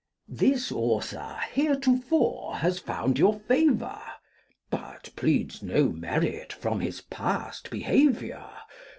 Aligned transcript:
This 0.27 0.71
author, 0.71 1.37
heretofore, 1.51 2.55
has 2.55 2.79
found 2.79 3.19
your 3.19 3.39
favour, 3.41 4.01
But 4.71 5.11
pleads 5.15 5.61
no 5.61 5.89
merit 5.89 6.51
from 6.51 6.79
his 6.79 7.01
past 7.01 7.69
behaviour. 7.69 8.49